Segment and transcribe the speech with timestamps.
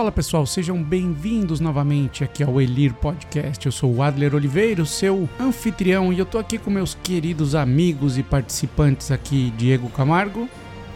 [0.00, 3.66] Fala pessoal, sejam bem-vindos novamente aqui ao Elir Podcast.
[3.66, 7.54] Eu sou o Adler Oliveira, o seu anfitrião, e eu tô aqui com meus queridos
[7.54, 10.48] amigos e participantes aqui, Diego Camargo.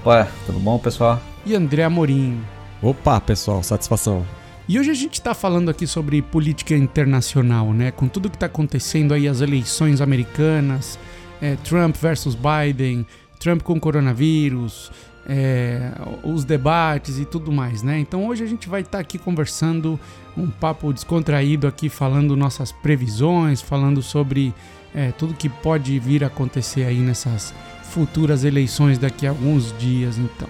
[0.07, 1.21] Ué, tudo bom, pessoal?
[1.45, 2.41] E André Amorim.
[2.81, 4.25] Opa, pessoal, satisfação.
[4.67, 7.91] E hoje a gente está falando aqui sobre política internacional, né?
[7.91, 10.99] Com tudo que está acontecendo aí, as eleições americanas,
[11.43, 13.07] é, Trump versus Biden,
[13.39, 14.91] Trump com coronavírus,
[15.27, 15.93] é,
[16.23, 17.99] os debates e tudo mais, né?
[17.99, 19.99] Então hoje a gente vai estar tá aqui conversando
[20.37, 24.55] um papo descontraído aqui, falando nossas previsões, falando sobre
[24.95, 30.19] é, tudo que pode vir a acontecer aí nessas futuras eleições daqui a alguns dias,
[30.19, 30.49] então.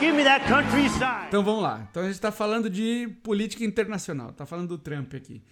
[0.00, 1.28] Give me that countryside.
[1.28, 1.86] Então vamos lá.
[1.90, 4.32] Então a gente está falando de política internacional.
[4.32, 5.42] Tá falando do Trump aqui.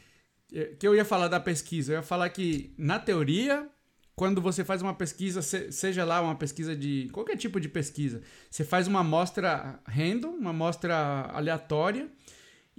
[0.51, 1.93] É, que eu ia falar da pesquisa.
[1.93, 3.69] Eu ia falar que, na teoria,
[4.17, 8.65] quando você faz uma pesquisa, seja lá uma pesquisa de qualquer tipo de pesquisa, você
[8.65, 12.09] faz uma amostra random, uma amostra aleatória.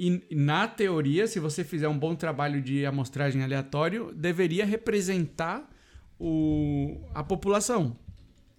[0.01, 5.69] E na teoria, se você fizer um bom trabalho de amostragem aleatório, deveria representar
[6.17, 7.99] o, a população.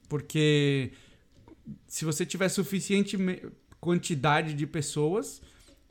[0.07, 0.93] Porque
[1.87, 3.17] se você tiver suficiente
[3.81, 5.41] quantidade de pessoas,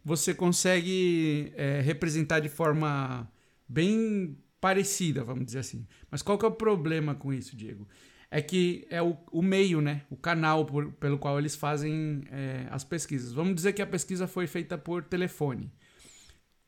[0.06, 3.28] você consegue é, representar de forma
[3.68, 5.88] bem parecida, vamos dizer assim.
[6.12, 7.88] Mas qual que é o problema com isso, Diego?
[8.32, 10.04] É que é o, o meio, né?
[10.10, 13.34] O canal por, pelo qual eles fazem é, as pesquisas.
[13.34, 15.72] Vamos dizer que a pesquisa foi feita por telefone.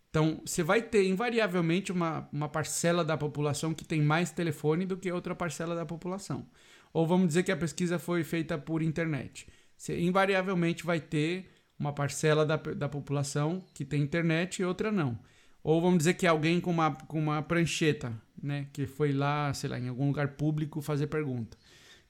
[0.09, 4.97] Então, você vai ter invariavelmente uma, uma parcela da população que tem mais telefone do
[4.97, 6.45] que outra parcela da população.
[6.91, 9.47] Ou vamos dizer que a pesquisa foi feita por internet.
[9.77, 11.49] Você invariavelmente vai ter
[11.79, 15.17] uma parcela da, da população que tem internet e outra não.
[15.63, 18.67] Ou vamos dizer que é alguém com uma, com uma prancheta, né?
[18.73, 21.57] Que foi lá, sei lá, em algum lugar público fazer pergunta.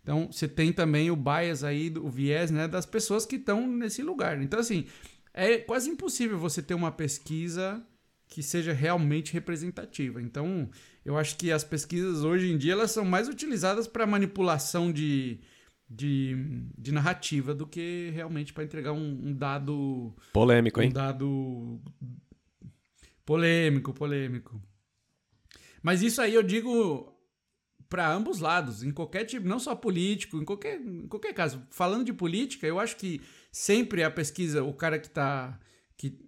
[0.02, 2.68] Então, você tem também o bias aí, o viés, né?
[2.68, 4.42] Das pessoas que estão nesse lugar.
[4.42, 4.86] Então, assim,
[5.34, 7.86] é quase impossível você ter uma pesquisa
[8.28, 10.22] que seja realmente representativa.
[10.22, 10.70] Então,
[11.04, 15.42] eu acho que as pesquisas hoje em dia elas são mais utilizadas para manipulação de,
[15.90, 20.90] de, de, narrativa do que realmente para entregar um, um, dado polêmico, hein?
[20.90, 21.82] Um dado
[23.32, 24.62] polêmico, polêmico.
[25.82, 27.18] Mas isso aí eu digo
[27.88, 31.66] para ambos lados, em qualquer tipo, não só político, em qualquer, em qualquer caso.
[31.70, 35.58] Falando de política, eu acho que sempre a pesquisa, o cara que está
[35.98, 36.20] que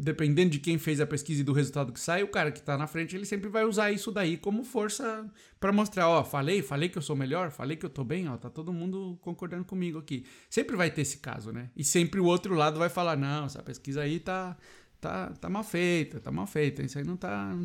[0.00, 2.76] dependendo de quem fez a pesquisa e do resultado que sai, o cara que está
[2.76, 6.88] na frente, ele sempre vai usar isso daí como força para mostrar, ó, falei, falei
[6.88, 9.98] que eu sou melhor, falei que eu tô bem, ó, tá todo mundo concordando comigo
[9.98, 10.24] aqui.
[10.48, 11.70] Sempre vai ter esse caso, né?
[11.76, 14.56] E sempre o outro lado vai falar, não, essa pesquisa aí tá
[15.02, 17.58] tá, tá mal feita, tá mal feita, isso aí não tá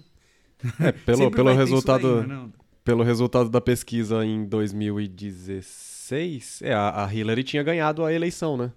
[0.82, 2.50] É, pelo pelo resultado daí,
[2.84, 8.72] pelo resultado da pesquisa em 2016, é, a, a Hillary tinha ganhado a eleição, né?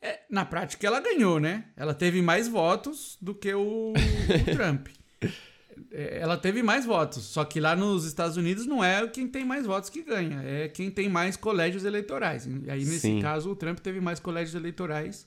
[0.00, 1.64] É, na prática, ela ganhou, né?
[1.76, 3.94] Ela teve mais votos do que o, o
[4.54, 4.86] Trump.
[5.90, 9.44] É, ela teve mais votos, só que lá nos Estados Unidos não é quem tem
[9.44, 12.46] mais votos que ganha, é quem tem mais colégios eleitorais.
[12.46, 13.20] E aí, nesse Sim.
[13.20, 15.26] caso, o Trump teve mais colégios eleitorais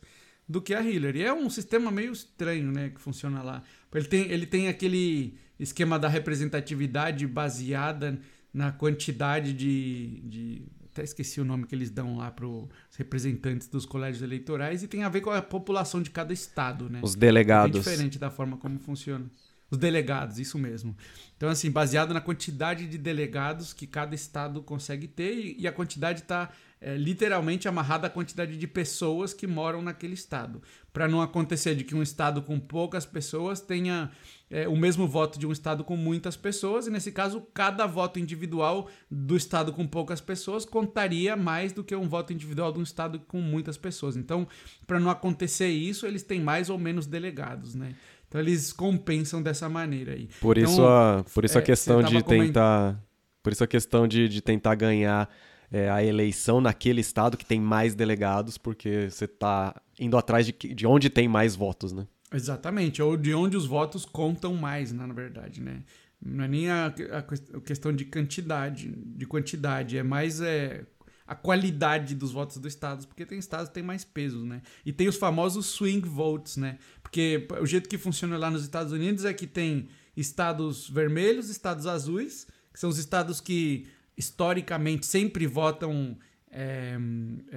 [0.49, 1.21] do que a Hillary.
[1.21, 3.61] É um sistema meio estranho, né, que funciona lá.
[3.93, 8.19] Ele tem, ele tem aquele esquema da representatividade baseada
[8.51, 10.61] na quantidade de, de
[10.91, 12.67] até esqueci o nome que eles dão lá para os
[12.97, 16.99] representantes dos colégios eleitorais, e tem a ver com a população de cada estado, né?
[17.03, 17.75] Os delegados.
[17.75, 19.29] É diferente da forma como funciona.
[19.71, 20.95] Os delegados, isso mesmo.
[21.37, 26.21] Então, assim, baseado na quantidade de delegados que cada estado consegue ter, e a quantidade
[26.21, 26.49] está
[26.81, 30.61] é, literalmente amarrada à quantidade de pessoas que moram naquele estado.
[30.91, 34.09] Para não acontecer de que um estado com poucas pessoas tenha
[34.49, 38.19] é, o mesmo voto de um estado com muitas pessoas, e nesse caso, cada voto
[38.19, 42.83] individual do estado com poucas pessoas contaria mais do que um voto individual de um
[42.83, 44.17] estado com muitas pessoas.
[44.17, 44.47] Então,
[44.87, 47.95] para não acontecer isso, eles têm mais ou menos delegados, né?
[48.29, 50.29] Então eles compensam dessa maneira aí.
[50.39, 53.03] Por então, isso a, por isso a é, questão de tentar,
[53.41, 55.27] por isso a questão de, de tentar ganhar
[55.71, 60.53] é, a eleição naquele estado que tem mais delegados, porque você está indo atrás de,
[60.53, 62.07] de onde tem mais votos, né?
[62.31, 65.81] Exatamente, ou de onde os votos contam mais, na verdade, né?
[66.23, 70.85] Não é nem a, a questão de quantidade, de quantidade, é mais é,
[71.29, 74.63] a qualidade dos votos do estado, porque tem estados que tem mais peso, né?
[74.83, 76.79] E tem os famosos swing votes, né?
[77.09, 81.87] Porque o jeito que funciona lá nos Estados Unidos é que tem estados vermelhos, estados
[81.87, 86.15] azuis, que são os estados que historicamente sempre votam
[86.51, 86.97] é,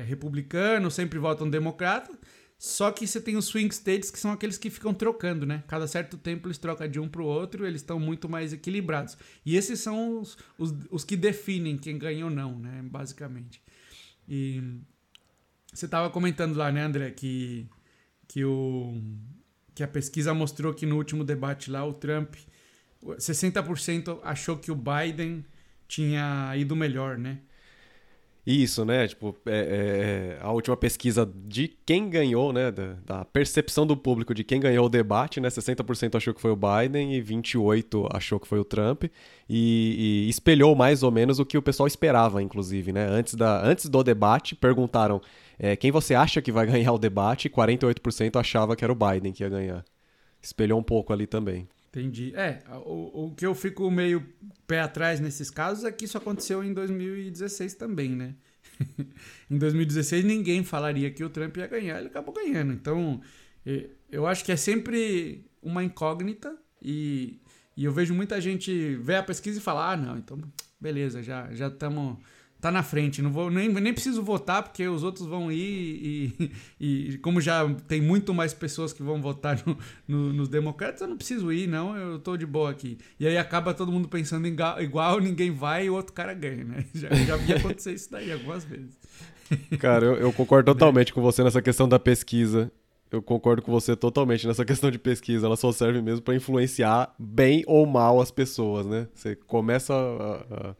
[0.06, 2.18] republicano, sempre votam democrata,
[2.58, 5.64] só que você tem os swing states, que são aqueles que ficam trocando, né?
[5.66, 9.18] Cada certo tempo eles trocam de um para o outro, eles estão muito mais equilibrados.
[9.44, 12.80] E esses são os, os, os, que definem quem ganha ou não, né?
[12.84, 13.60] Basicamente.
[14.28, 14.62] E
[15.74, 17.66] você estava comentando lá, né, André, que,
[18.28, 18.94] que, o,
[19.74, 22.34] que a pesquisa mostrou que no último debate lá, o Trump,
[23.04, 25.44] 60% achou que o Biden
[25.88, 27.38] tinha ido melhor, né?
[28.44, 29.06] Isso, né?
[29.06, 32.72] Tipo, é, é, a última pesquisa de quem ganhou, né?
[32.72, 35.48] Da, da, percepção do público de quem ganhou o debate, né?
[35.48, 39.04] 60% achou que foi o Biden e 28% achou que foi o Trump.
[39.48, 43.06] E, e, espelhou mais ou menos o que o pessoal esperava, inclusive, né?
[43.06, 45.20] Antes, da, antes do debate, perguntaram
[45.62, 48.96] é, quem você acha que vai ganhar o debate e 48% achava que era o
[48.96, 49.84] Biden que ia ganhar.
[50.42, 51.68] Espelhou um pouco ali também.
[51.88, 52.32] Entendi.
[52.34, 54.26] É, o, o que eu fico meio
[54.66, 58.34] pé atrás nesses casos é que isso aconteceu em 2016 também, né?
[59.48, 62.72] em 2016 ninguém falaria que o Trump ia ganhar, ele acabou ganhando.
[62.72, 63.20] Então,
[64.10, 67.40] eu acho que é sempre uma incógnita e,
[67.76, 70.40] e eu vejo muita gente ver a pesquisa e falar: ah, não, então
[70.80, 72.18] beleza, já já estamos
[72.62, 73.20] tá na frente.
[73.20, 76.32] Não vou nem, nem preciso votar porque os outros vão ir
[76.80, 79.76] e, e como já tem muito mais pessoas que vão votar no,
[80.06, 81.96] no, nos democratas, eu não preciso ir, não.
[81.96, 82.96] Eu tô de boa aqui.
[83.18, 86.84] E aí acaba todo mundo pensando igual, ninguém vai e o outro cara ganha, né?
[86.94, 88.96] Já, já vi acontecer isso daí algumas vezes.
[89.80, 92.70] Cara, eu, eu concordo totalmente com você nessa questão da pesquisa.
[93.10, 95.46] Eu concordo com você totalmente nessa questão de pesquisa.
[95.46, 99.08] Ela só serve mesmo para influenciar bem ou mal as pessoas, né?
[99.14, 100.74] Você começa a, a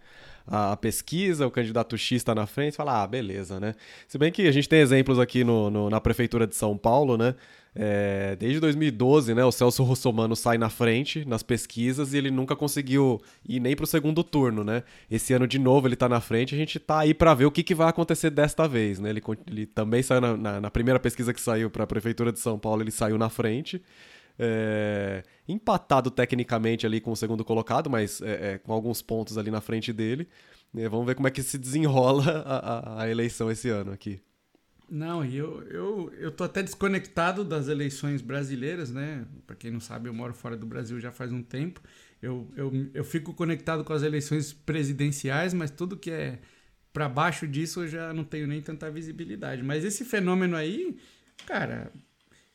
[0.47, 3.75] a, pesquisa, o candidato X está na frente, fala, ah, beleza, né?
[4.09, 7.17] Se bem que a gente tem exemplos aqui no, no na prefeitura de São Paulo,
[7.17, 7.35] né?
[7.75, 12.55] É, desde 2012, né, o Celso Russomano sai na frente nas pesquisas e ele nunca
[12.55, 13.19] conseguiu
[13.49, 14.83] ir nem para o segundo turno, né?
[15.11, 17.50] Esse ano de novo ele está na frente, a gente está aí para ver o
[17.50, 19.09] que, que vai acontecer desta vez, né?
[19.09, 22.41] Ele, ele também saiu na, na, na primeira pesquisa que saiu para a prefeitura de
[22.41, 23.81] São Paulo, ele saiu na frente.
[24.38, 29.50] É, empatado tecnicamente ali com o segundo colocado, mas é, é, com alguns pontos ali
[29.50, 30.29] na frente dele.
[30.75, 34.20] É, vamos ver como é que se desenrola a, a, a eleição esse ano aqui.
[34.94, 39.26] Não, e eu, eu, eu tô até desconectado das eleições brasileiras, né?
[39.46, 41.81] Para quem não sabe, eu moro fora do Brasil já faz um tempo.
[42.20, 46.40] Eu, eu, eu fico conectado com as eleições presidenciais, mas tudo que é
[46.93, 49.62] para baixo disso eu já não tenho nem tanta visibilidade.
[49.62, 50.94] Mas esse fenômeno aí,
[51.46, 51.90] cara,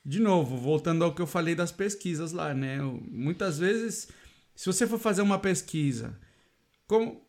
[0.07, 2.77] de novo, voltando ao que eu falei das pesquisas lá, né?
[3.11, 4.07] Muitas vezes,
[4.55, 6.17] se você for fazer uma pesquisa,
[6.87, 7.21] como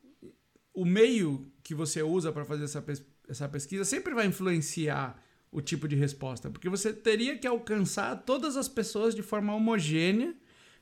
[0.73, 5.21] o meio que você usa para fazer essa, pes essa pesquisa sempre vai influenciar
[5.51, 10.33] o tipo de resposta, porque você teria que alcançar todas as pessoas de forma homogênea,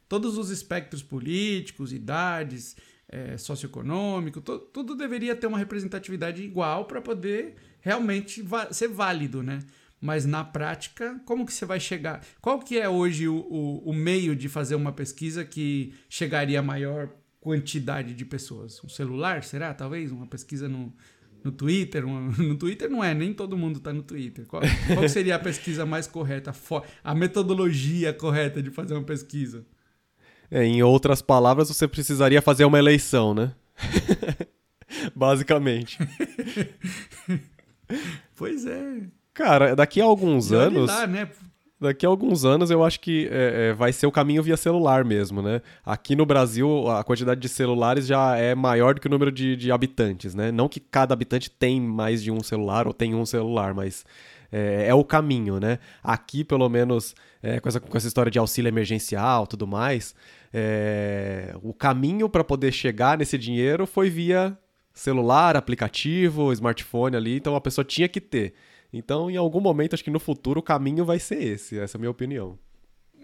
[0.07, 2.77] todos os espectros políticos, idades,
[3.09, 9.61] é, socioeconômico, tudo deveria ter uma representatividade igual para poder realmente ser válido, né?
[10.01, 12.25] Mas na prática, como que você vai chegar?
[12.41, 16.63] Qual que é hoje o, o, o, meio de fazer uma pesquisa que chegaria a
[16.63, 17.09] maior
[17.41, 18.83] quantidade de pessoas?
[18.85, 19.73] Um celular, será?
[19.73, 20.13] Talvez?
[20.13, 20.93] Uma pesquisa no,
[21.43, 22.05] no Twitter?
[22.07, 24.47] No Twitter não é, nem todo mundo está no Twitter.
[24.47, 24.63] Qual,
[24.95, 26.53] qual seria a pesquisa mais correta?
[27.03, 29.65] A metodologia correta de fazer uma pesquisa?
[30.51, 33.53] É, em outras palavras, você precisaria fazer uma eleição, né?
[35.15, 35.99] Basicamente.
[38.37, 39.03] pois é.
[39.37, 40.89] Cara, daqui a alguns anos.
[40.89, 41.29] Lá, né?
[41.79, 45.05] Daqui a alguns anos eu acho que é, é, vai ser o caminho via celular
[45.05, 45.61] mesmo, né?
[45.85, 49.55] Aqui no Brasil a quantidade de celulares já é maior do que o número de,
[49.55, 50.51] de habitantes, né?
[50.51, 54.07] Não que cada habitante tem mais de um celular ou tem um celular, mas
[54.51, 55.79] é, é o caminho, né?
[56.03, 60.15] Aqui, pelo menos, é, com, essa, com essa história de auxílio emergencial tudo mais,
[60.55, 64.57] é, o caminho para poder chegar nesse dinheiro foi via
[64.95, 68.55] celular, aplicativo, smartphone ali, então a pessoa tinha que ter.
[68.93, 71.79] Então, em algum momento, acho que no futuro o caminho vai ser esse.
[71.79, 72.59] Essa é a minha opinião.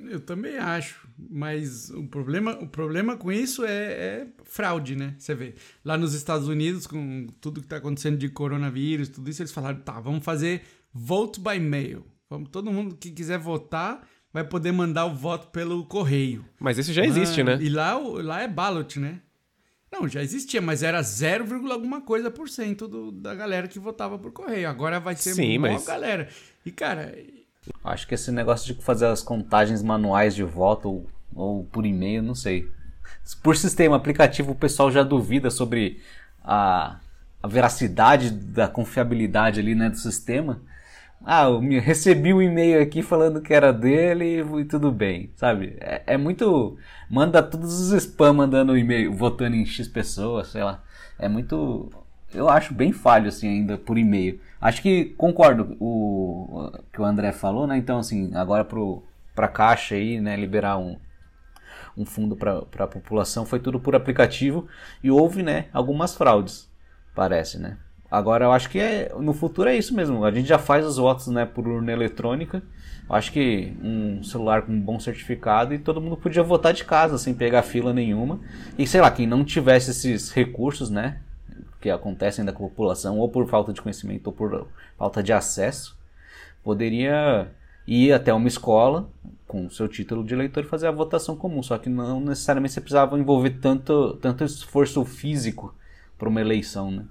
[0.08, 5.14] Eu também acho, mas o problema, o problema com isso é, é fraude, né?
[5.16, 5.54] Você vê,
[5.84, 9.80] lá nos Estados Unidos, com tudo que está acontecendo de coronavírus, tudo isso, eles falaram,
[9.80, 12.04] tá, vamos fazer vote by mail.
[12.28, 16.44] Vamos, todo mundo que quiser votar vai poder mandar o voto pelo correio.
[16.58, 17.58] Mas isso já existe, ah, né?
[17.60, 19.20] E lá, lá é ballot, né?
[19.92, 24.18] Não, já existia, mas era 0, alguma coisa por cento do, da galera que votava
[24.18, 24.68] por correio.
[24.68, 25.84] Agora vai ser Sim, uma mas...
[25.84, 26.28] galera.
[26.64, 27.14] E, cara,
[27.84, 32.22] Acho que esse negócio de fazer as contagens manuais de voto ou, ou por e-mail,
[32.22, 32.68] não sei.
[33.42, 36.00] Por sistema aplicativo, o pessoal já duvida sobre
[36.42, 36.98] a,
[37.42, 40.60] a veracidade da confiabilidade ali né, do sistema.
[41.24, 45.76] Ah, eu recebi um e-mail aqui falando que era dele e tudo bem, sabe?
[45.80, 46.76] É, é muito.
[47.08, 50.82] Manda todos os spam mandando e-mail, votando em X pessoas, sei lá.
[51.18, 51.90] É muito.
[52.34, 54.40] Eu acho bem falho assim ainda por e-mail.
[54.60, 57.76] Acho que concordo o que o André falou, né?
[57.76, 59.02] Então, assim, agora pro,
[59.34, 60.96] pra caixa aí, né, liberar um,
[61.96, 64.66] um fundo para a população foi tudo por aplicativo
[65.02, 66.70] e houve, né, algumas fraudes,
[67.14, 67.76] parece, né?
[68.12, 70.22] Agora eu acho que é, no futuro é isso mesmo.
[70.22, 72.62] A gente já faz os votos né, por urna eletrônica.
[73.08, 76.84] Eu acho que um celular com um bom certificado e todo mundo podia votar de
[76.84, 78.38] casa sem pegar fila nenhuma.
[78.76, 81.22] E sei lá, quem não tivesse esses recursos, né?
[81.80, 85.96] Que acontecem da população, ou por falta de conhecimento ou por falta de acesso,
[86.62, 87.50] poderia
[87.86, 89.08] ir até uma escola
[89.48, 91.62] com seu título de eleitor e fazer a votação comum.
[91.62, 95.74] Só que não necessariamente você precisava envolver tanto, tanto esforço físico
[96.18, 97.06] para uma eleição, né?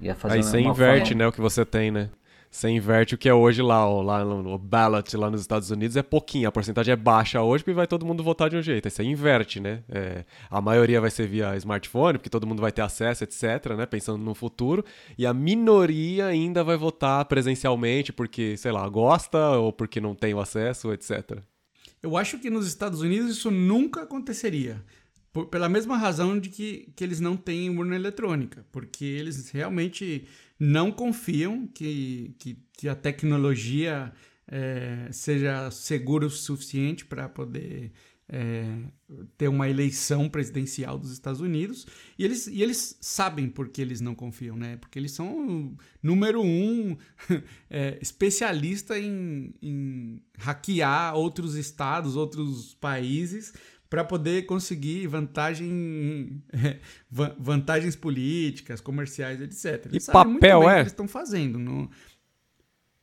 [0.00, 1.18] Ia fazer Aí você inverte, forma...
[1.18, 2.10] né, o que você tem, né?
[2.50, 5.96] Você inverte o que é hoje lá, ó, lá no ballot lá nos Estados Unidos
[5.96, 8.86] é pouquinho, a porcentagem é baixa hoje porque vai todo mundo votar de um jeito.
[8.86, 9.84] Aí você inverte, né?
[9.88, 13.86] É, a maioria vai ser via smartphone, porque todo mundo vai ter acesso, etc, né?
[13.86, 14.84] Pensando no futuro.
[15.16, 20.34] E a minoria ainda vai votar presencialmente porque, sei lá, gosta ou porque não tem
[20.34, 21.38] o acesso, etc.
[22.02, 24.82] Eu acho que nos Estados Unidos isso nunca aconteceria.
[25.32, 30.26] Por, pela mesma razão de que, que eles não têm urna eletrônica, porque eles realmente
[30.58, 34.12] não confiam que, que, que a tecnologia
[34.46, 37.92] é, seja segura o suficiente para poder
[38.32, 38.64] é,
[39.36, 41.86] ter uma eleição presidencial dos Estados Unidos.
[42.16, 44.76] E eles, e eles sabem por que eles não confiam, né?
[44.76, 46.96] Porque eles são, número um,
[47.68, 53.52] é, especialista em, em hackear outros estados, outros países
[53.90, 56.40] para poder conseguir vantagem,
[57.10, 59.86] vantagens políticas, comerciais, etc.
[59.86, 60.74] Eles e papel é?
[60.74, 61.58] que eles estão fazendo.
[61.58, 61.90] No...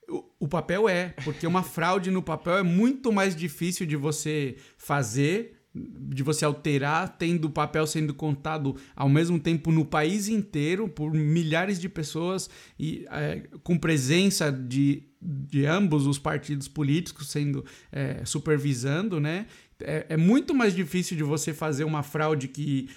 [0.09, 4.55] O, o papel é, porque uma fraude no papel é muito mais difícil de você
[4.77, 10.87] fazer de você alterar, tendo o papel sendo contado ao mesmo tempo no país inteiro
[10.87, 17.63] por milhares de pessoas e é, com presença de, de ambos os partidos políticos sendo
[17.91, 19.45] é, supervisando, né?
[19.81, 22.89] É, é, muito mais difícil de você fazer uma fraude que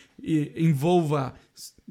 [0.57, 1.35] envolva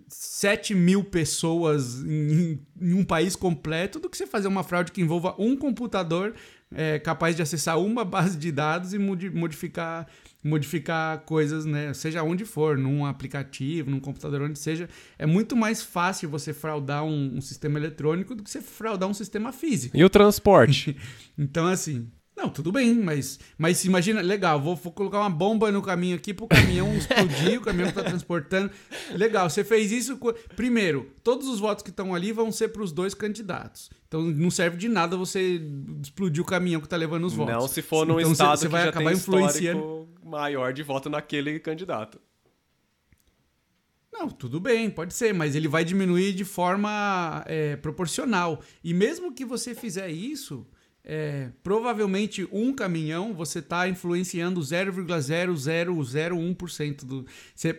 [0.08, 5.02] 7 mil pessoas em, em, um país completo do que você fazer uma fraude que
[5.02, 6.34] envolva um computador
[6.72, 10.08] é, capaz de acessar uma base de dados e modificar,
[10.44, 11.94] modificar coisas, né?
[11.94, 14.88] Seja onde for, num aplicativo, num computador, onde seja.
[15.18, 19.14] É muito mais fácil você fraudar um, um sistema eletrônico do que você fraudar um
[19.14, 19.98] sistema físico.
[19.98, 20.96] E o transporte?
[21.38, 22.08] então, assim,
[22.40, 26.34] não, tudo bem, mas, mas imagina, legal, vou, vou colocar uma bomba no caminho aqui
[26.34, 28.72] pro caminhão explodir, o caminhão que tá transportando.
[29.12, 30.18] Legal, você fez isso.
[30.56, 33.90] Primeiro, todos os votos que estão ali vão ser para os dois candidatos.
[34.08, 35.62] Então não serve de nada você
[36.02, 37.54] explodir o caminhão que tá levando os votos.
[37.54, 41.60] Não, se for num então, estado você, você vai acabar influenciando maior de voto naquele
[41.60, 42.20] candidato.
[44.12, 48.62] Não, tudo bem, pode ser, mas ele vai diminuir de forma é, proporcional.
[48.84, 50.66] E mesmo que você fizer isso,
[51.04, 57.26] é, provavelmente um caminhão você está influenciando 0,0001% do.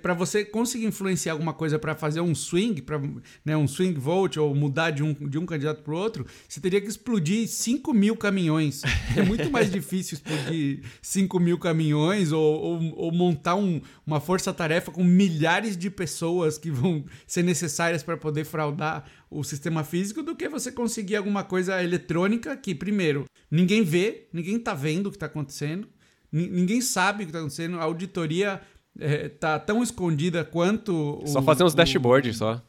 [0.00, 3.00] Para você conseguir influenciar alguma coisa para fazer um swing, para
[3.44, 6.60] né, um swing vote ou mudar de um, de um candidato para o outro, você
[6.60, 8.80] teria que explodir 5 mil caminhões.
[9.16, 14.90] É muito mais difícil explodir 5 mil caminhões ou, ou, ou montar um, uma força-tarefa
[14.90, 20.34] com milhares de pessoas que vão ser necessárias para poder fraudar o sistema físico do
[20.34, 25.16] que você conseguir alguma coisa eletrônica que, primeiro, ninguém vê, ninguém tá vendo o que
[25.16, 25.88] está acontecendo,
[26.32, 28.60] ninguém sabe o que está acontecendo, a auditoria
[28.98, 31.22] é, tá tão escondida quanto.
[31.26, 32.60] Só o, fazer uns dashboards só.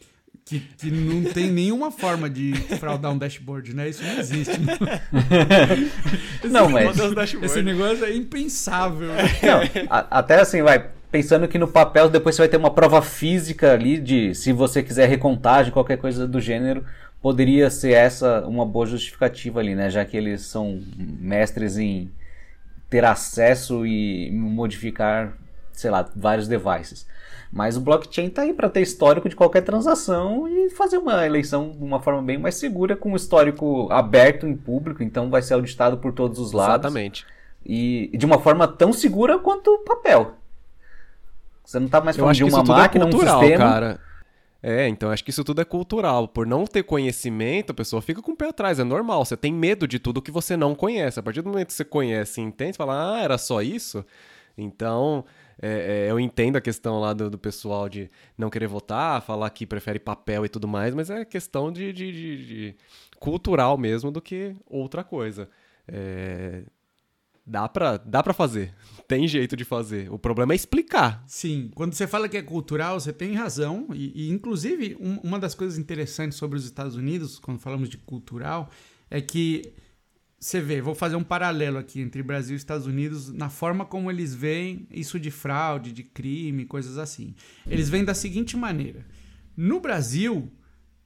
[0.46, 3.90] Que, que não tem nenhuma forma de fraudar um dashboard, né?
[3.90, 4.58] Isso não existe.
[6.50, 6.98] não, mas.
[7.44, 9.10] Esse negócio é impensável.
[9.10, 13.02] Não, a, até assim, vai pensando que no papel depois você vai ter uma prova
[13.02, 16.86] física ali de se você quiser recontagem, qualquer coisa do gênero,
[17.22, 19.90] poderia ser essa uma boa justificativa ali, né?
[19.90, 22.10] Já que eles são mestres em
[22.90, 25.38] ter acesso e modificar,
[25.72, 27.06] sei lá, vários devices.
[27.52, 31.72] Mas o blockchain está aí para ter histórico de qualquer transação e fazer uma eleição
[31.72, 35.56] de uma forma bem mais segura, com um histórico aberto em público, então vai ser
[35.56, 36.86] auditado por todos os lados.
[36.86, 37.26] Exatamente.
[37.66, 40.36] E de uma forma tão segura quanto o papel.
[41.72, 43.64] Você não tá mais falando de uma máquina, cultural, um sistema.
[43.64, 44.00] Cara.
[44.62, 46.28] É, então acho que isso tudo é cultural.
[46.28, 48.78] Por não ter conhecimento, a pessoa fica com o pé atrás.
[48.78, 49.24] É normal.
[49.24, 51.18] Você tem medo de tudo que você não conhece.
[51.18, 54.06] A partir do momento que você conhece e entende, você fala, ah, era só isso?
[54.58, 55.24] Então,
[55.62, 59.50] é, é, eu entendo a questão lá do, do, pessoal de não querer votar, falar
[59.50, 62.76] que prefere papel e tudo mais, mas é questão de, de, de, de
[63.18, 65.50] cultural mesmo do que outra coisa.
[65.88, 66.64] É,
[67.46, 68.74] dá pra, dá pra fazer.
[69.08, 70.12] Tem jeito de fazer.
[70.12, 71.24] O problema é explicar.
[71.28, 73.88] Sim, quando você fala que é cultural, você tem razão.
[73.94, 77.98] E, e inclusive, um, uma das coisas interessantes sobre os Estados Unidos, quando falamos de
[77.98, 78.70] cultural,
[79.10, 79.74] é que
[80.42, 84.10] você vê, vou fazer um paralelo aqui entre Brasil e Estados Unidos na forma como
[84.10, 87.36] eles veem isso de fraude, de crime, coisas assim.
[87.68, 89.06] Eles veem da seguinte maneira:
[89.56, 90.52] no Brasil,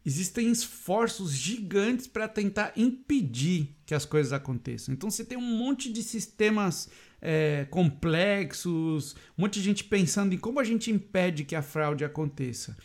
[0.06, 4.94] existem esforços gigantes para tentar impedir que as coisas aconteçam.
[4.94, 6.90] Então você tem um monte de sistemas
[7.22, 12.04] é, complexos, um monte de gente pensando em como a gente impede que a fraude
[12.04, 12.76] aconteça.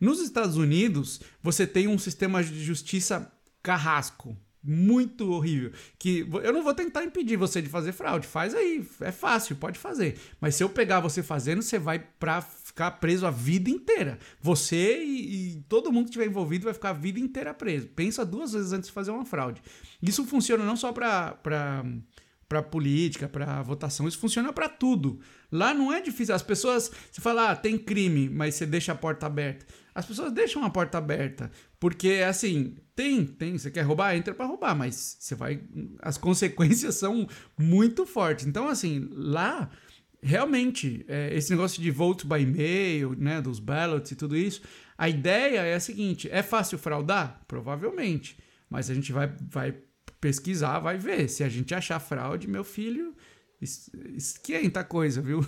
[0.00, 5.72] Nos Estados Unidos, você tem um sistema de justiça carrasco, muito horrível.
[5.98, 8.26] Que eu não vou tentar impedir você de fazer fraude.
[8.26, 10.18] Faz aí, é fácil, pode fazer.
[10.40, 14.18] Mas se eu pegar você fazendo, você vai para ficar preso a vida inteira.
[14.40, 17.88] Você e, e, todo mundo que estiver envolvido vai ficar a vida inteira preso.
[17.88, 19.62] Pensa duas vezes antes de fazer uma fraude.
[20.02, 21.84] Isso funciona não só para
[22.48, 25.20] para política, para votação, isso funciona para tudo.
[25.52, 26.34] Lá não é difícil.
[26.34, 29.66] As pessoas, você fala, ah, tem crime, mas você deixa a porta aberta.
[29.94, 31.50] As pessoas deixam a porta aberta,
[31.80, 35.60] porque assim, tem, tem, você quer roubar, entra para roubar, mas você vai
[36.00, 37.28] as consequências são
[37.58, 38.46] muito fortes.
[38.46, 39.68] Então assim, lá
[40.22, 44.62] realmente é, esse negócio de vote by mail, né, dos ballots e tudo isso,
[44.96, 47.42] a ideia é a seguinte, é fácil fraudar?
[47.48, 48.38] Provavelmente,
[48.70, 49.74] mas a gente vai vai
[50.20, 51.28] pesquisar, vai ver.
[51.28, 53.14] Se a gente achar fraude, meu filho,
[53.60, 55.44] esquenta a coisa, viu?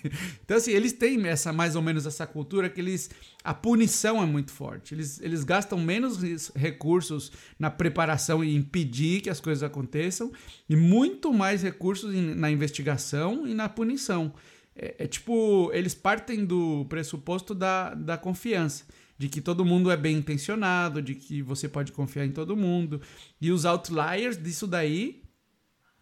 [0.44, 3.10] então, assim, eles têm essa mais ou menos essa cultura que eles.
[3.42, 4.94] A punição é muito forte.
[4.94, 6.18] Eles, eles gastam menos
[6.54, 10.30] recursos na preparação e impedir que as coisas aconteçam,
[10.68, 14.34] e muito mais recursos na investigação e na punição.
[14.76, 18.84] É, é, tipo, eles partem do pressuposto da, da confiança.
[19.16, 23.00] De que todo mundo é bem intencionado, de que você pode confiar em todo mundo.
[23.40, 25.22] E os outliers disso daí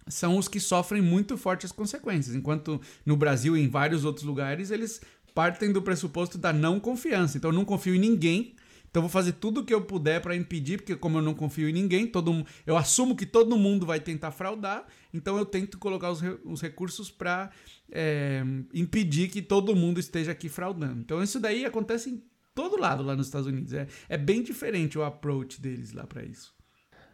[0.08, 4.70] são os que sofrem muito fortes consequências, enquanto no Brasil e em vários outros lugares
[4.70, 5.00] eles
[5.34, 7.36] partem do pressuposto da não confiança.
[7.36, 8.56] Então eu não confio em ninguém,
[8.90, 11.68] então vou fazer tudo o que eu puder para impedir, porque como eu não confio
[11.68, 16.10] em ninguém, todo eu assumo que todo mundo vai tentar fraudar, então eu tento colocar
[16.10, 17.50] os, os recursos para
[17.90, 18.42] é,
[18.74, 21.00] impedir que todo mundo esteja aqui fraudando.
[21.00, 22.22] Então isso daí acontece em
[22.54, 23.72] todo lado lá nos Estados Unidos.
[23.72, 26.54] É, é bem diferente o approach deles lá para isso.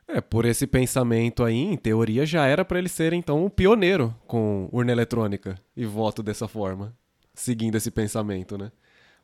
[0.06, 4.14] É, por esse pensamento aí, em teoria, já era para ele ser então um pioneiro
[4.26, 6.96] com urna eletrônica e voto dessa forma,
[7.34, 8.72] seguindo esse pensamento, né?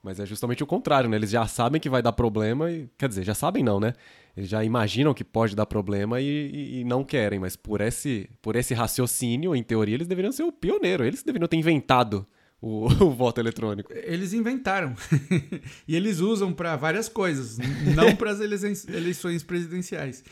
[0.02, 1.16] Mas é justamente o contrário, né?
[1.16, 2.90] Eles já sabem que vai dar problema e.
[2.98, 3.94] Quer dizer, já sabem não, né?
[4.36, 8.28] Eles já imaginam que pode dar problema e, e, e, não querem, mas por esse,
[8.42, 11.06] por esse raciocínio, em teoria, eles deveriam ser o pioneiro.
[11.06, 12.26] Eles deveriam ter inventado
[12.64, 13.92] o, o voto eletrônico.
[13.92, 14.94] Eles inventaram.
[15.86, 17.58] e eles usam para várias coisas,
[17.94, 20.24] não para as eleições, presidenciais.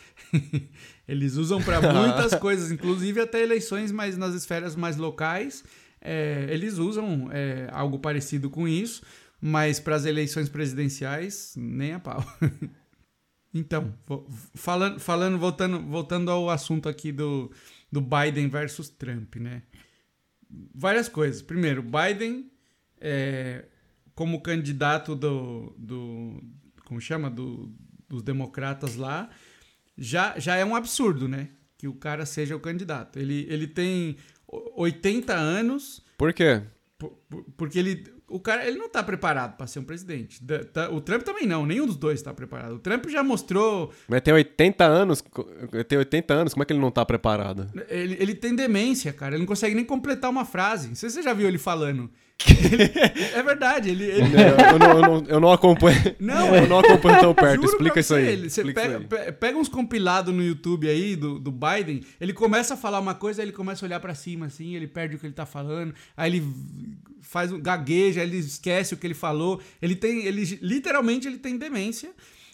[1.07, 5.63] eles usam para muitas coisas, inclusive até eleições mais nas esferas mais locais.
[6.01, 9.03] É, eles usam é, algo parecido com isso,
[9.41, 12.25] mas para as eleições presidenciais, nem a pau.
[13.53, 13.95] então,
[14.55, 17.53] falando, falando voltando, voltando ao assunto aqui do,
[17.91, 19.63] do Biden versus Trump, né?
[20.75, 21.43] Várias coisas.
[21.43, 22.51] Primeiro, Biden,
[23.01, 23.65] é,
[24.15, 26.43] como candidato do, do.
[26.85, 27.31] Como chama?
[27.31, 27.73] Do,
[28.09, 29.31] dos democratas lá,
[29.97, 31.49] já, já é um absurdo, né?
[31.79, 33.19] Que o cara seja o candidato.
[33.19, 36.05] Ele, ele tem 80 anos.
[36.19, 36.63] Por quê?
[36.99, 37.11] Por,
[37.57, 40.43] porque ele, o cara ele não está preparado para ser um presidente.
[40.73, 42.77] Tá, o Trump também não, nenhum dos dois está preparado.
[42.77, 43.93] O Trump já mostrou.
[44.09, 45.23] Mas tem 80 anos,
[45.87, 47.71] tem 80 anos, como é que ele não está preparado?
[47.89, 49.35] Ele, ele tem demência, cara.
[49.35, 50.89] Ele não consegue nem completar uma frase.
[50.89, 52.11] Não sei se você já viu ele falando.
[53.35, 54.05] É verdade, ele.
[54.05, 54.21] ele...
[54.23, 56.17] Eu, não, eu, não, eu, não, acompanho.
[56.19, 57.65] Não, eu não acompanho tão perto.
[57.65, 58.27] Explica isso aí.
[58.27, 59.33] Ele, você pega, aí.
[59.33, 63.43] pega, uns compilados no YouTube aí do, do Biden, ele começa a falar uma coisa,
[63.43, 65.95] aí ele começa a olhar para cima assim, ele perde o que ele tá falando,
[66.17, 66.47] aí ele
[67.21, 69.61] faz um gagueja, ele esquece o que ele falou.
[69.81, 70.25] Ele tem.
[70.25, 72.11] Ele, literalmente ele tem demência.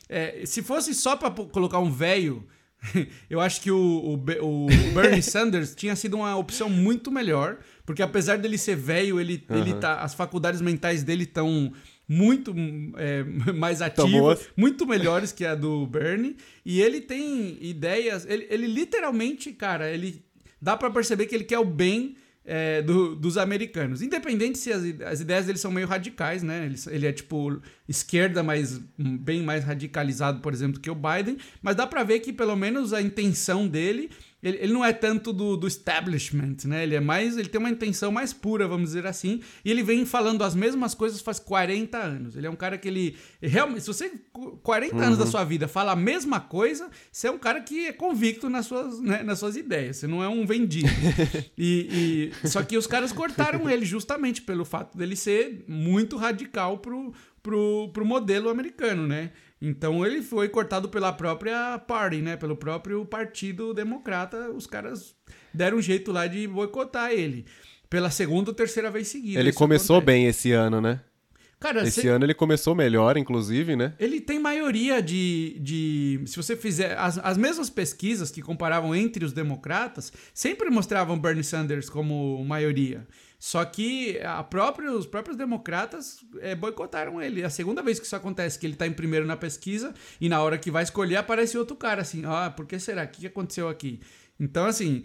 [0.09, 2.47] É, se fosse só para colocar um velho.
[3.29, 8.03] Eu acho que o, o, o Bernie Sanders tinha sido uma opção muito melhor, porque
[8.03, 9.57] apesar dele ser velho, ele, uhum.
[9.57, 11.73] ele tá, as faculdades mentais dele estão
[12.07, 12.55] muito
[12.99, 13.25] é,
[13.55, 19.55] mais ativas, muito melhores que a do Bernie, e ele tem ideias, ele, ele literalmente,
[19.55, 20.23] cara, ele
[20.61, 24.03] dá para perceber que ele quer o bem é, do, dos americanos.
[24.03, 26.67] Independente se as, as, ideias dele são meio radicais, né?
[26.67, 31.39] Ele, ele, é tipo esquerda, mas bem mais radicalizado, por exemplo, que o Biden.
[31.63, 35.33] Mas dá para ver que pelo menos a intenção dele ele, ele não é tanto
[35.33, 36.85] do, do, establishment, né?
[36.85, 37.37] Ele é mais.
[37.37, 39.41] Ele tem uma intenção mais pura, vamos dizer assim.
[39.65, 42.37] E ele vem falando as mesmas coisas faz 40 anos.
[42.37, 43.17] Ele é um cara que ele.
[43.43, 44.13] Realmente, se você.
[44.63, 45.03] 40 uhum.
[45.03, 48.49] anos da sua vida fala a mesma coisa, você é um cara que é convicto
[48.49, 49.97] nas suas, né, nas suas ideias.
[49.97, 50.89] Você não é um vendido.
[51.59, 56.79] e, e, só que os caras cortaram ele justamente pelo fato dele ser muito radical
[56.79, 59.33] pro, pro, pro modelo americano, né?
[59.61, 62.37] Então ele foi cortado pela própria party, né?
[62.37, 64.51] Pelo próprio Partido Democrata.
[64.51, 65.15] Os caras
[65.53, 67.45] deram um jeito lá de boicotar ele.
[67.91, 69.41] Pela segunda ou terceira vez seguida.
[69.41, 70.17] Ele começou acontece.
[70.19, 71.01] bem esse ano, né?
[71.61, 73.93] Cara, esse ano ele começou melhor, inclusive, né?
[73.99, 75.59] Ele tem maioria de.
[75.61, 76.97] de se você fizer.
[76.97, 83.07] As, as mesmas pesquisas que comparavam entre os democratas sempre mostravam Bernie Sanders como maioria.
[83.39, 87.43] Só que a própria, os próprios democratas é, boicotaram ele.
[87.43, 90.29] É a segunda vez que isso acontece, que ele está em primeiro na pesquisa e
[90.29, 93.05] na hora que vai escolher aparece outro cara assim, ah, por que será?
[93.05, 94.01] O que aconteceu aqui?
[94.41, 95.03] Então, assim,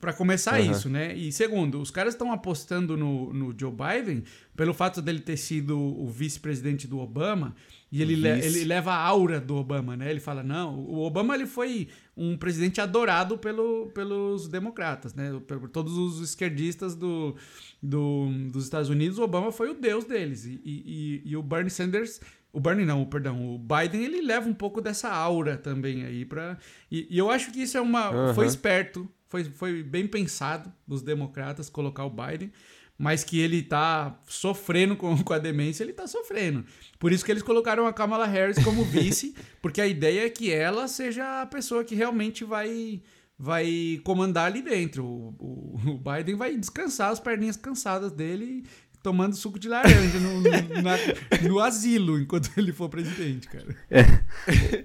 [0.00, 0.70] para começar uhum.
[0.70, 1.14] isso, né?
[1.14, 4.24] E segundo, os caras estão apostando no, no Joe Biden
[4.56, 7.54] pelo fato dele ter sido o vice-presidente do Obama
[7.92, 10.10] e ele, le ele leva a aura do Obama, né?
[10.10, 15.30] Ele fala, não, o Obama ele foi um presidente adorado pelo, pelos democratas, né?
[15.46, 17.36] Por todos os esquerdistas do,
[17.82, 20.44] do, dos Estados Unidos, o Obama foi o deus deles.
[20.44, 22.20] E, e, e o Bernie Sanders
[22.52, 26.58] o Bernie não, perdão, o Biden ele leva um pouco dessa aura também aí para
[26.90, 28.34] e, e, eu acho que isso é uma uhum.
[28.34, 32.52] foi esperto, foi, foi bem pensado dos democratas colocar o Biden,
[32.98, 36.64] mas que ele tá sofrendo com, com a demência, ele tá sofrendo.
[36.98, 40.52] Por isso que eles colocaram a Kamala Harris como vice, porque a ideia é que
[40.52, 43.00] ela seja a pessoa que realmente vai
[43.40, 45.02] vai comandar ali dentro.
[45.02, 48.64] O, o, o Biden vai descansar as perninhas cansadas dele
[49.02, 50.42] tomando suco de laranja no,
[50.82, 53.74] na, no asilo enquanto ele for presidente, cara.
[53.90, 54.02] É.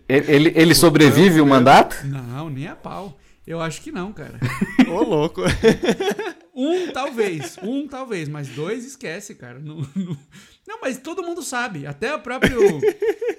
[0.07, 1.97] Ele, ele sobrevive o mandato?
[2.07, 3.19] Não, nem a pau.
[3.45, 4.39] Eu acho que não, cara.
[4.87, 5.41] Ô, louco.
[6.55, 7.57] Um, talvez.
[7.61, 8.29] Um, talvez.
[8.29, 9.59] Mas dois, esquece, cara.
[9.59, 10.17] Não, não,
[10.65, 11.85] não mas todo mundo sabe.
[11.85, 12.57] Até o próprio.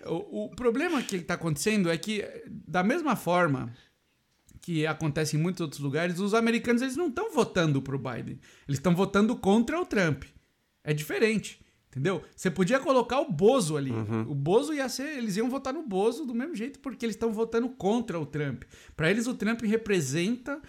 [0.07, 3.73] o, o problema que está acontecendo é que, da mesma forma
[4.67, 8.41] que acontece em muitos outros lugares, os americanos eles não estão votando pro Biden.
[8.67, 10.25] Eles estão votando contra o Trump.
[10.83, 11.65] É diferente.
[11.89, 12.21] Entendeu?
[12.35, 13.93] Você podia colocar o Bozo ali.
[13.93, 14.23] Uhum.
[14.23, 15.19] O Bozo ia ser.
[15.19, 18.65] Eles iam votar no Bozo do mesmo jeito, porque eles estão votando contra o Trump.
[18.97, 20.61] Para eles, o Trump representa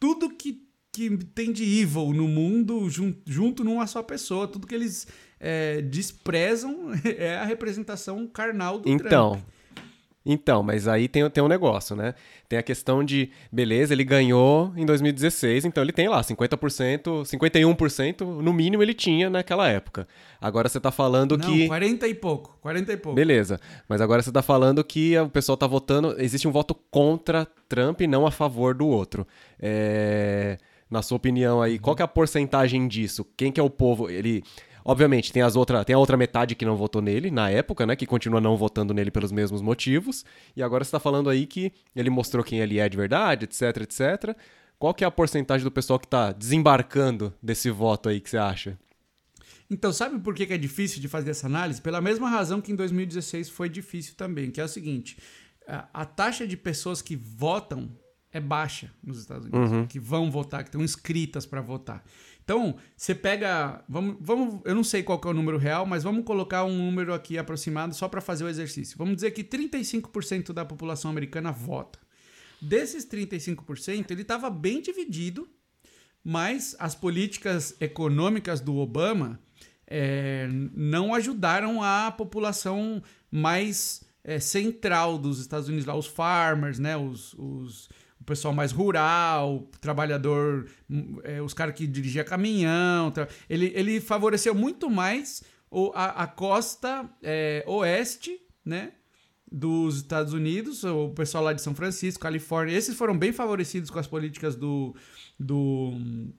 [0.00, 4.48] tudo que que tem de evil no mundo junto, junto numa só pessoa.
[4.48, 5.06] Tudo que eles
[5.38, 9.42] é, desprezam é a representação carnal do então, Trump.
[9.42, 9.53] Então,
[10.64, 12.14] mas aí tem, tem um negócio, né?
[12.48, 18.22] Tem a questão de, beleza, ele ganhou em 2016, então ele tem lá 50%, 51%,
[18.24, 20.08] no mínimo ele tinha naquela época.
[20.40, 21.66] Agora você tá falando Não, que.
[21.68, 23.16] 40 e pouco, 40 e pouco.
[23.16, 27.46] Beleza, mas agora você tá falando que o pessoal tá votando, existe um voto contra
[27.68, 29.26] Trump e não a favor do outro.
[29.60, 30.58] É
[30.90, 33.26] na sua opinião aí, qual que é a porcentagem disso?
[33.36, 34.08] Quem que é o povo?
[34.08, 34.44] Ele
[34.84, 37.96] Obviamente, tem, as outra, tem a outra metade que não votou nele na época, né?
[37.96, 40.24] Que continua não votando nele pelos mesmos motivos.
[40.54, 43.62] E agora você está falando aí que ele mostrou quem ele é de verdade, etc,
[43.82, 44.36] etc.
[44.78, 48.36] Qual que é a porcentagem do pessoal que está desembarcando desse voto aí que você
[48.36, 48.78] acha?
[49.70, 51.80] Então, sabe por que é difícil de fazer essa análise?
[51.80, 55.16] Pela mesma razão que em 2016 foi difícil também, que é o seguinte:
[55.66, 57.90] a taxa de pessoas que votam
[58.30, 59.86] é baixa nos Estados Unidos, uhum.
[59.86, 62.04] que vão votar, que estão inscritas para votar.
[62.44, 63.82] Então, você pega.
[63.88, 67.14] Vamos, vamos, eu não sei qual é o número real, mas vamos colocar um número
[67.14, 68.98] aqui aproximado só para fazer o exercício.
[68.98, 71.98] Vamos dizer que 35% da população americana vota.
[72.60, 75.48] Desses 35%, ele estava bem dividido,
[76.22, 79.40] mas as políticas econômicas do Obama
[79.86, 86.96] é, não ajudaram a população mais é, central dos Estados Unidos, lá, os farmers, né,
[86.96, 87.88] os, os
[88.24, 90.66] o pessoal mais rural, trabalhador,
[91.22, 93.10] é, os caras que dirigiam caminhão.
[93.10, 93.28] Tra...
[93.50, 98.92] Ele, ele favoreceu muito mais o, a, a costa é, oeste, né?
[99.52, 103.98] Dos Estados Unidos, o pessoal lá de São Francisco, Califórnia, esses foram bem favorecidos com
[104.00, 104.96] as políticas do,
[105.38, 105.92] do,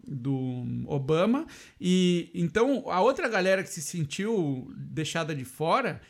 [0.05, 1.45] do Obama.
[1.79, 6.01] E então a outra galera que se sentiu deixada de fora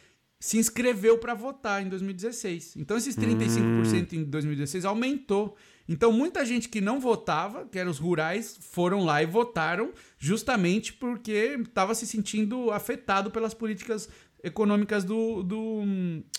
[0.46, 2.76] se inscreveu para votar em 2016.
[2.76, 4.16] Então esses 35% hum.
[4.18, 5.58] em 2016 aumentou.
[5.90, 10.94] Então muita gente que não votava, que eram os rurais, foram lá e votaram justamente
[10.94, 14.08] porque estava se sentindo afetado pelas políticas
[14.44, 15.82] econômicas do, do,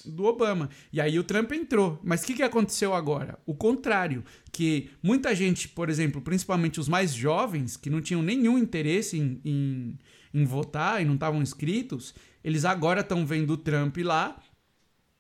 [0.04, 0.70] do Obama.
[0.92, 1.98] E aí o Trump entrou.
[2.04, 3.36] Mas o que, que aconteceu agora?
[3.44, 8.56] O contrário, que muita gente, por exemplo, principalmente os mais jovens, que não tinham nenhum
[8.56, 9.98] interesse em, em,
[10.32, 12.14] em votar e não estavam inscritos,
[12.46, 14.40] eles agora estão vendo o Trump lá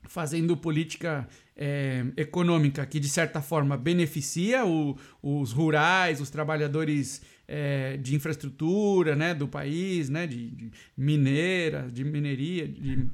[0.04, 7.96] fazendo política é, econômica que, de certa forma, beneficia o, os rurais, os trabalhadores é,
[7.96, 13.08] de infraestrutura né, do país, né, de, de mineira, de mineria, de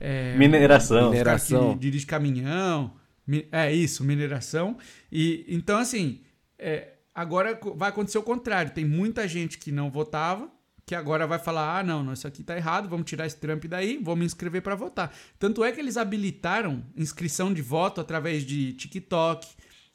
[0.00, 1.74] é, mineração, mineração.
[1.74, 2.94] De, dirige caminhão,
[3.52, 4.78] é isso, mineração.
[5.12, 6.22] E então assim,
[6.58, 8.72] é, agora vai acontecer o contrário.
[8.72, 10.50] Tem muita gente que não votava
[10.88, 13.62] que agora vai falar: ah, não, não, isso aqui tá errado, vamos tirar esse Trump
[13.66, 15.14] daí, vou me inscrever para votar.
[15.38, 19.46] Tanto é que eles habilitaram inscrição de voto através de TikTok,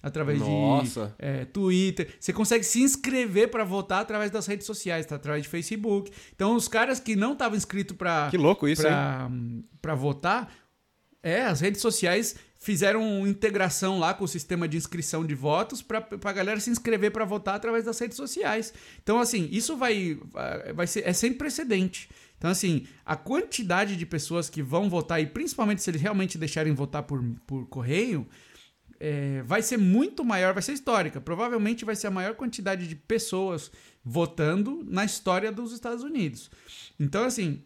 [0.03, 1.15] através Nossa.
[1.19, 2.15] de é, Twitter.
[2.19, 5.15] Você consegue se inscrever para votar através das redes sociais, tá?
[5.15, 6.11] através de Facebook.
[6.35, 8.83] Então, os caras que não estavam inscritos para que louco isso,
[9.81, 10.53] para votar,
[11.23, 16.07] é, as redes sociais fizeram integração lá com o sistema de inscrição de votos para
[16.23, 18.73] a galera se inscrever para votar através das redes sociais.
[19.03, 20.17] Então, assim, isso vai,
[20.73, 22.09] vai ser é sem precedente.
[22.37, 26.73] Então, assim, a quantidade de pessoas que vão votar, e principalmente se eles realmente deixarem
[26.73, 28.27] votar por, por correio,
[28.99, 31.19] é, vai ser muito maior, vai ser histórica.
[31.19, 33.69] Provavelmente vai ser a maior quantidade de pessoas
[34.03, 36.49] votando na história dos Estados Unidos.
[36.97, 37.61] Então, assim,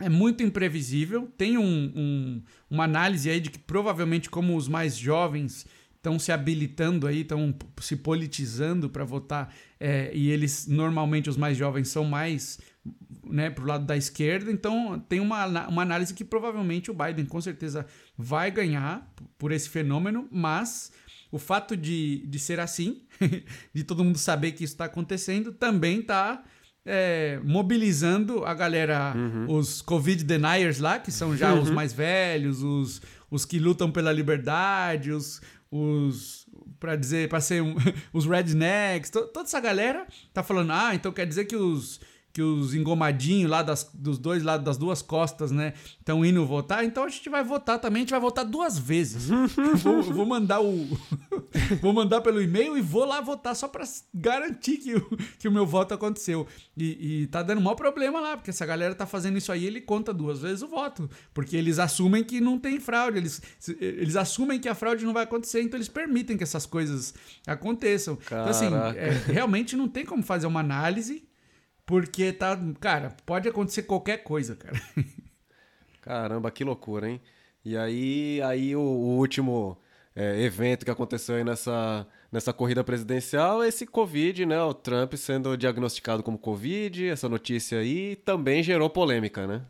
[0.00, 1.30] é muito imprevisível.
[1.36, 5.66] Tem um, um, uma análise aí de que provavelmente, como os mais jovens
[6.00, 11.58] estão se habilitando aí, estão se politizando para votar, é, e eles normalmente os mais
[11.58, 12.58] jovens são mais
[13.26, 17.38] né, pro lado da esquerda, então tem uma, uma análise que provavelmente o Biden com
[17.38, 17.86] certeza
[18.16, 20.90] vai ganhar por esse fenômeno, mas
[21.30, 23.02] o fato de, de ser assim,
[23.74, 26.42] de todo mundo saber que isso está acontecendo, também está
[26.92, 29.46] é, mobilizando a galera, uhum.
[29.56, 31.62] os Covid deniers lá, que são já uhum.
[31.62, 33.00] os mais velhos, os,
[33.30, 36.48] os que lutam pela liberdade, os, os
[36.80, 37.76] para dizer, para ser um,
[38.12, 42.00] os rednecks, to, toda essa galera tá falando, ah, então quer dizer que os
[42.32, 46.84] que os engomadinhos lá das, dos dois lados das duas costas, né, estão indo votar,
[46.84, 49.28] então a gente vai votar também, a gente vai votar duas vezes.
[49.82, 50.86] vou, vou, mandar o
[51.82, 55.52] vou mandar pelo e-mail e vou lá votar só para garantir que o, que o
[55.52, 56.46] meu voto aconteceu.
[56.76, 59.80] E, e tá dando maior problema lá, porque essa galera tá fazendo isso aí, ele
[59.80, 63.42] conta duas vezes o voto, porque eles assumem que não tem fraude, eles,
[63.80, 67.12] eles assumem que a fraude não vai acontecer, então eles permitem que essas coisas
[67.46, 68.16] aconteçam.
[68.16, 68.50] Caraca.
[68.50, 71.28] Então assim, é, realmente não tem como fazer uma análise
[71.90, 72.56] porque tá.
[72.78, 74.80] Cara, pode acontecer qualquer coisa, cara.
[76.00, 77.20] Caramba, que loucura, hein?
[77.64, 79.76] E aí, aí o, o último
[80.14, 84.62] é, evento que aconteceu aí nessa, nessa corrida presidencial é esse Covid, né?
[84.62, 89.66] O Trump sendo diagnosticado como Covid, essa notícia aí também gerou polêmica, né?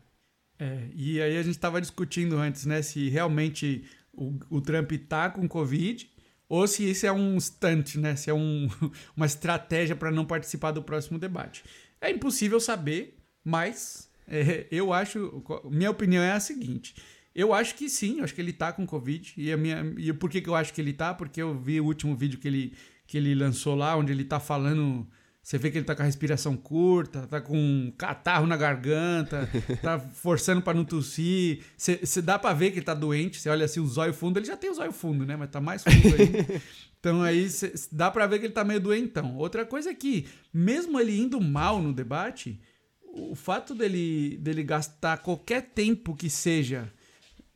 [0.59, 2.83] É, e aí a gente estava discutindo antes, né?
[2.83, 6.07] Se realmente o, o Trump tá com Covid
[6.47, 8.15] ou se isso é um stunt, né?
[8.15, 8.69] Se é um,
[9.17, 11.63] uma estratégia para não participar do próximo debate.
[12.01, 15.43] É impossível saber, mas é, eu acho.
[15.65, 16.95] Minha opinião é a seguinte.
[17.33, 19.33] Eu acho que sim, acho que ele tá com Covid.
[19.37, 21.13] E, a minha, e por que, que eu acho que ele tá?
[21.13, 22.73] Porque eu vi o último vídeo que ele,
[23.07, 25.07] que ele lançou lá, onde ele tá falando.
[25.43, 29.49] Você vê que ele tá com a respiração curta, tá com um catarro na garganta,
[29.81, 31.63] tá forçando para não tossir.
[31.75, 33.39] Você dá para ver que ele tá doente.
[33.39, 35.35] Você olha assim, o zóio fundo, ele já tem o zóio fundo, né?
[35.35, 36.61] Mas tá mais fundo aí.
[37.01, 39.35] Então aí cê, dá para ver que ele tá meio doentão.
[39.35, 42.61] Outra coisa é que, mesmo ele indo mal no debate,
[43.01, 46.93] o fato dele, dele gastar qualquer tempo que seja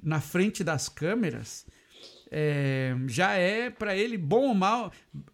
[0.02, 1.64] na frente das câmeras
[2.38, 4.92] é, já é para ele bom ou mal.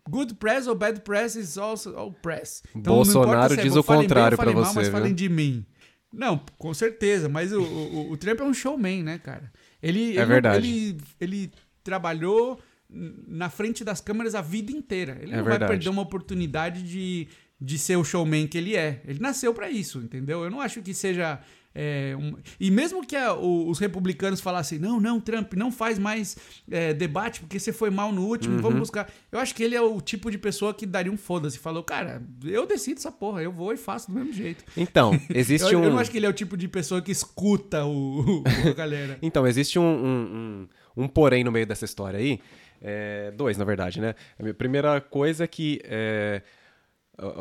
[0.08, 2.62] Good press or bad press is also all press.
[2.76, 4.66] Então, Bolsonaro é, diz o contrário para você.
[4.66, 4.92] Mal, mas viu?
[4.92, 5.66] falem de mim.
[6.14, 7.28] Não, com certeza.
[7.28, 9.52] Mas o, o, o Trump é um showman, né, cara?
[9.82, 10.68] Ele, é ele, verdade.
[10.68, 11.52] Ele, ele
[11.84, 15.18] trabalhou na frente das câmeras a vida inteira.
[15.20, 15.60] Ele é não verdade.
[15.62, 17.28] vai perder uma oportunidade de,
[17.60, 19.02] de ser o showman que ele é.
[19.08, 20.44] Ele nasceu para isso, entendeu?
[20.44, 21.40] Eu não acho que seja.
[21.73, 22.36] É, um...
[22.60, 26.38] E mesmo que a, o, os republicanos falassem, não, não, Trump, não faz mais
[26.69, 28.62] é, debate porque você foi mal no último, uhum.
[28.62, 29.10] vamos buscar.
[29.31, 31.57] Eu acho que ele é o tipo de pessoa que daria um foda-se.
[31.57, 34.63] Falou, cara, eu decido essa porra, eu vou e faço do mesmo jeito.
[34.75, 35.84] Então, existe eu, um.
[35.84, 38.73] Eu não acho que ele é o tipo de pessoa que escuta o, o a
[38.73, 39.17] galera.
[39.23, 42.39] então, existe um, um, um, um porém no meio dessa história aí
[42.81, 44.15] é, dois, na verdade, né?
[44.39, 46.41] A primeira coisa é que é,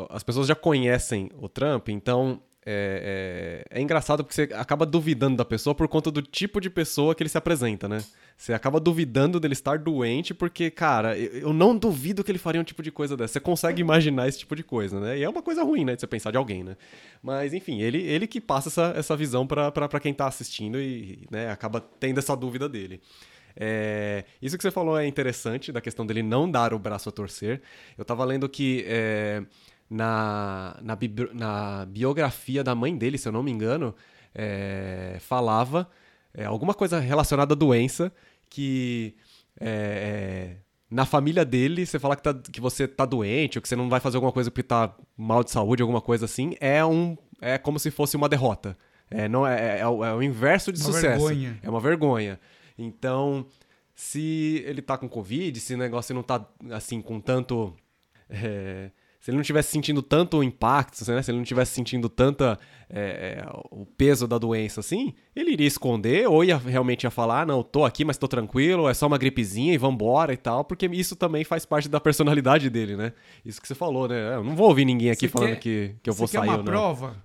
[0.09, 5.35] as pessoas já conhecem o Trump, então é, é, é, engraçado porque você acaba duvidando
[5.35, 8.03] da pessoa por conta do tipo de pessoa que ele se apresenta, né?
[8.37, 12.63] Você acaba duvidando dele estar doente porque, cara, eu não duvido que ele faria um
[12.63, 13.33] tipo de coisa dessa.
[13.33, 15.17] Você consegue imaginar esse tipo de coisa, né?
[15.17, 15.95] E é uma coisa ruim, né?
[15.95, 16.77] De você pensar de alguém, né?
[17.21, 21.49] Mas, enfim, ele, ele que passa essa, essa visão para quem tá assistindo e né,
[21.49, 23.01] acaba tendo essa dúvida dele.
[23.55, 27.11] É, isso que você falou é interessante, da questão dele não dar o braço a
[27.11, 27.61] torcer.
[27.97, 29.43] Eu tava lendo que é,
[29.91, 33.93] na, na, bi na, biografia da mãe dele, se eu não me engano,
[34.33, 35.89] é, falava
[36.33, 38.09] é, alguma coisa relacionada à doença
[38.49, 39.15] que
[39.59, 40.57] é, é,
[40.89, 43.89] na família dele, você fala que, tá, que você tá doente ou que você não
[43.89, 47.57] vai fazer alguma coisa porque tá mal de saúde, alguma coisa assim, é, um, é
[47.57, 48.77] como se fosse uma derrota.
[49.09, 51.27] É, não, é, é, o, é o inverso de uma sucesso.
[51.27, 51.59] Vergonha.
[51.61, 52.39] É uma vergonha.
[52.77, 53.45] Então,
[53.93, 57.75] se ele tá com Covid, se o negócio não tá assim com tanto.
[58.29, 58.89] É,
[59.21, 61.21] se ele não estivesse sentindo tanto impacto, né?
[61.21, 62.57] se ele não estivesse sentindo tanta
[62.89, 67.41] é, é, o peso da doença assim, ele iria esconder ou ia realmente ia falar,
[67.41, 70.65] ah, não, tô aqui, mas tô tranquilo, é só uma gripezinha e vambora e tal,
[70.65, 73.13] porque isso também faz parte da personalidade dele, né?
[73.45, 74.35] Isso que você falou, né?
[74.35, 76.57] Eu não vou ouvir ninguém aqui você falando quer, que, que eu vou sair ou
[76.57, 76.63] não.
[76.65, 77.15] prova?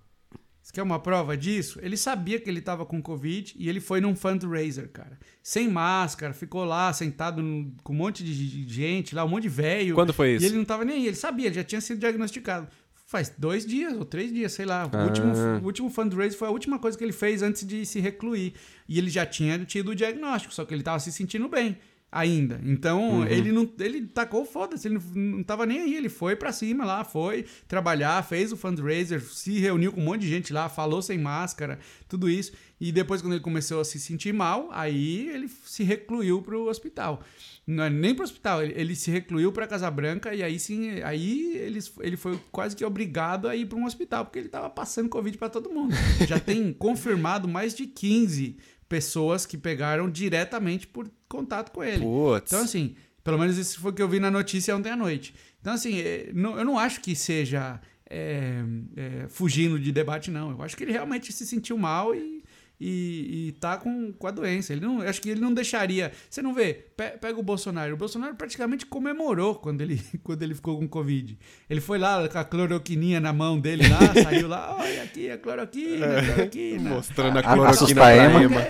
[0.76, 1.78] Quer uma prova disso?
[1.80, 5.18] Ele sabia que ele estava com Covid e ele foi num fundraiser, cara.
[5.42, 9.48] Sem máscara, ficou lá sentado no, com um monte de gente lá, um monte de
[9.48, 9.94] velho.
[9.94, 10.44] Quando foi isso?
[10.44, 12.68] E ele não estava nem aí, ele sabia, ele já tinha sido diagnosticado.
[13.06, 14.86] Faz dois dias ou três dias, sei lá.
[14.86, 15.60] O, último, ah.
[15.62, 18.52] o último fundraiser foi a última coisa que ele fez antes de se recluir.
[18.86, 21.78] E ele já tinha tido o diagnóstico, só que ele estava se sentindo bem
[22.10, 22.60] ainda.
[22.64, 23.26] Então, uhum.
[23.26, 26.84] ele não ele tacou foda-se, ele não, não tava nem aí, ele foi para cima
[26.84, 31.02] lá, foi trabalhar, fez o fundraiser, se reuniu com um monte de gente lá, falou
[31.02, 32.52] sem máscara, tudo isso.
[32.78, 37.22] E depois quando ele começou a se sentir mal, aí ele se recluiu pro hospital.
[37.66, 41.00] Não é nem pro hospital, ele, ele se recluiu para Casa Branca e aí sim,
[41.02, 44.70] aí ele, ele foi quase que obrigado a ir para um hospital, porque ele tava
[44.70, 45.94] passando covid para todo mundo.
[46.28, 48.56] Já tem confirmado mais de 15
[48.88, 52.01] pessoas que pegaram diretamente por contato com ele.
[52.01, 52.53] Puts.
[52.53, 55.35] Então, assim, pelo menos isso foi o que eu vi na notícia ontem à noite.
[55.61, 58.62] Então, assim, é, eu não acho que seja é,
[58.96, 60.53] é, fugindo de debate, não.
[60.53, 62.36] Eu acho que ele realmente se sentiu mal e,
[62.80, 64.72] e, e tá com, com a doença.
[64.72, 66.12] Ele não, acho que ele não deixaria.
[66.28, 66.86] Você não vê?
[66.96, 67.94] Pega o Bolsonaro.
[67.94, 71.38] O Bolsonaro praticamente comemorou quando ele, quando ele ficou com Covid.
[71.68, 75.38] Ele foi lá com a cloroquininha na mão dele lá, saiu lá, olha aqui a
[75.38, 76.90] cloroquina, a cloroquina.
[76.90, 78.66] Mostrando a cloroquina pra Ema.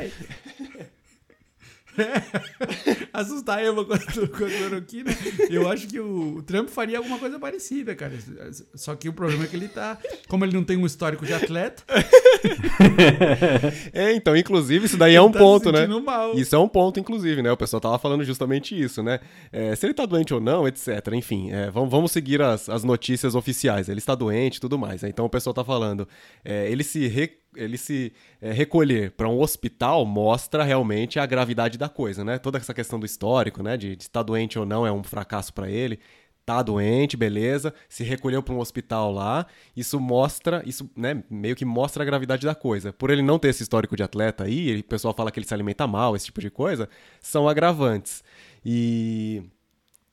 [3.13, 5.11] assustar a Eva com a, com a cloroquina.
[5.51, 8.13] Eu acho que o, o, Trump faria alguma coisa parecida, cara.
[8.75, 9.99] Só que o problema é que ele tá.
[10.29, 11.83] Como ele não tem um histórico de atleta.
[13.93, 15.87] é, então, inclusive, isso daí é um tá ponto, né?
[15.87, 16.39] Mal.
[16.39, 17.51] Isso é um ponto, inclusive, né?
[17.51, 19.21] O pessoal tava falando justamente isso, né?
[19.53, 20.89] É, se ele tá doente ou não, etc.
[21.13, 23.89] Enfim, é, vamos, vamos seguir as, as notícias oficiais.
[23.89, 25.03] Ele está doente e tudo mais.
[25.03, 25.09] Né?
[25.09, 26.07] Então o pessoal tá falando.
[26.45, 31.79] É, ele se re ele se é, recolher para um hospital mostra realmente a gravidade
[31.79, 32.39] da coisa, né?
[32.39, 33.77] Toda essa questão do histórico, né?
[33.77, 35.99] De, de estar doente ou não é um fracasso para ele.
[36.45, 41.65] Tá doente, beleza, se recolheu para um hospital lá, isso mostra, isso né, meio que
[41.65, 42.93] mostra a gravidade da coisa.
[42.93, 45.53] Por ele não ter esse histórico de atleta aí, o pessoal fala que ele se
[45.53, 46.89] alimenta mal, esse tipo de coisa,
[47.21, 48.23] são agravantes.
[48.65, 49.43] E,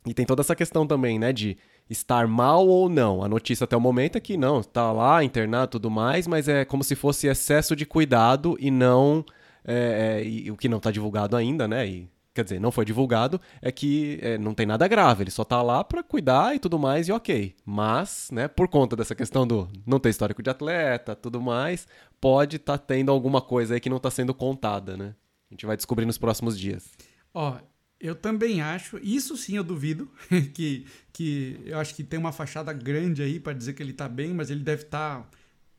[0.08, 1.56] e tem toda essa questão também, né, de
[1.94, 3.24] estar mal ou não.
[3.24, 6.48] A notícia até o momento é que não, está lá, internado e tudo mais, mas
[6.48, 9.26] é como se fosse excesso de cuidado e não.
[9.66, 11.88] É, é, e, o que não está divulgado ainda, né?
[11.88, 15.44] E, quer dizer, não foi divulgado, é que é, não tem nada grave, ele só
[15.44, 17.56] está lá para cuidar e tudo mais, e ok.
[17.66, 21.88] Mas, né, por conta dessa questão do não ter histórico de atleta, tudo mais,
[22.20, 25.16] pode estar tá tendo alguma coisa aí que não está sendo contada, né?
[25.50, 26.92] A gente vai descobrir nos próximos dias.
[27.34, 27.56] Ó,
[28.04, 30.12] eu também acho, isso sim eu duvido,
[30.54, 34.10] que, que eu acho que tem uma fachada grande aí para dizer que ele tá
[34.10, 35.30] bem, mas ele deve estar tá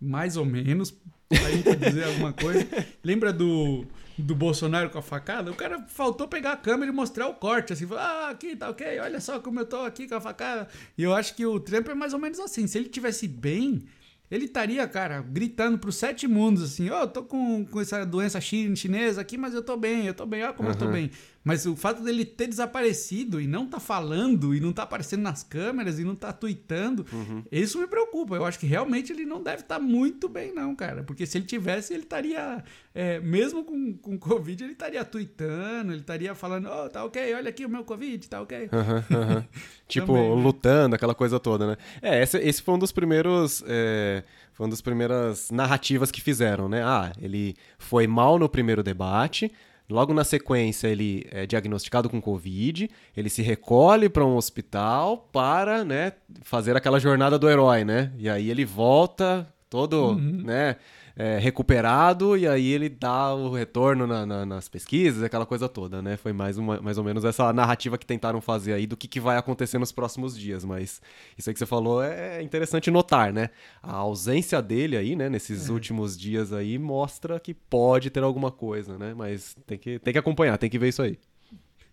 [0.01, 0.91] mais ou menos
[1.29, 2.67] para dizer alguma coisa.
[3.05, 3.85] Lembra do,
[4.17, 5.51] do Bolsonaro com a facada?
[5.51, 8.71] O cara faltou pegar a câmera e mostrar o corte, assim, falar, ah, aqui tá
[8.71, 10.67] ok, olha só como eu tô aqui com a facada.
[10.97, 12.67] E eu acho que o Trump é mais ou menos assim.
[12.67, 13.85] Se ele tivesse bem,
[14.31, 18.07] ele estaria, cara, gritando para os sete mundos assim: Ó, oh, tô com, com essa
[18.07, 20.75] doença chinesa aqui, mas eu tô bem, eu tô bem, olha como uhum.
[20.75, 21.11] eu tô bem.
[21.45, 25.43] Mas o fato dele ter desaparecido e não tá falando, e não tá aparecendo nas
[25.43, 27.45] câmeras, e não tá tweetando, uhum.
[27.53, 28.35] isso me preocupa.
[28.35, 31.03] Eu acho que realmente ele não deve estar tá muito bem, não, cara.
[31.03, 36.01] Porque se ele tivesse, ele estaria, é, mesmo com, com Covid, ele estaria tweetando, ele
[36.01, 38.71] estaria falando: Ó, oh, tá ok, olha aqui o meu Covid, tá ok.
[38.73, 39.45] Uhum,
[39.87, 41.77] tipo, Também, lutando, aquela coisa toda, né?
[42.01, 43.63] É, esse, esse foi um dos primeiros.
[43.67, 46.83] É foi uma das primeiras narrativas que fizeram, né?
[46.85, 49.53] Ah, ele foi mal no primeiro debate,
[49.89, 55.85] logo na sequência ele é diagnosticado com Covid, ele se recolhe para um hospital para,
[55.85, 56.13] né,
[56.43, 58.13] fazer aquela jornada do herói, né?
[58.19, 60.43] E aí ele volta todo, uhum.
[60.45, 60.77] né?
[61.17, 66.03] É, recuperado e aí ele dá o retorno na, na, nas pesquisas, aquela coisa toda,
[66.03, 66.17] né?
[66.17, 69.21] Foi mais, uma, mais ou menos essa narrativa que tentaram fazer aí do que, que
[69.21, 70.65] vai acontecer nos próximos dias.
[70.65, 71.01] Mas
[71.39, 73.51] isso aí que você falou é interessante notar, né?
[73.83, 75.73] A ausência dele aí, né, nesses é.
[75.73, 79.15] últimos dias aí, mostra que pode ter alguma coisa, né?
[79.15, 81.19] Mas tem que, tem que acompanhar, tem que ver isso aí.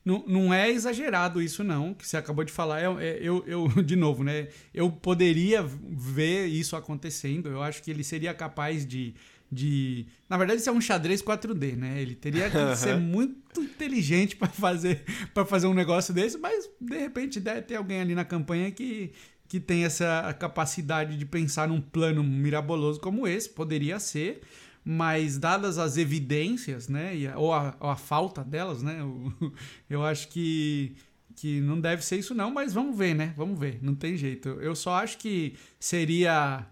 [0.03, 2.81] Não, não é exagerado isso, não, que você acabou de falar.
[2.81, 4.47] É, é, eu, eu, de novo, né?
[4.73, 7.49] Eu poderia ver isso acontecendo.
[7.49, 9.13] Eu acho que ele seria capaz de.
[9.51, 12.01] de na verdade, isso é um xadrez 4D, né?
[12.01, 15.03] Ele teria que ser muito inteligente para fazer,
[15.47, 19.11] fazer um negócio desse, mas de repente deve ter alguém ali na campanha que,
[19.47, 23.49] que tem essa capacidade de pensar num plano miraboloso como esse.
[23.49, 24.41] Poderia ser
[24.83, 29.33] mas dadas as evidências, né, ou a, ou a falta delas, né, eu,
[29.89, 30.95] eu, acho que,
[31.35, 34.49] que não deve ser isso não, mas vamos ver, né, vamos ver, não tem jeito.
[34.49, 36.65] Eu só acho que seria,